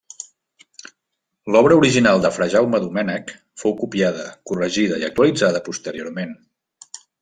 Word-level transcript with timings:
L'obra 1.55 1.77
original 1.81 2.25
de 2.25 2.33
fra 2.39 2.49
Jaume 2.55 2.81
Domènec 2.87 3.37
fou 3.65 3.79
copiada, 3.85 4.29
corregida 4.53 5.01
i 5.05 5.11
actualitzada 5.13 5.67
posteriorment. 5.73 6.39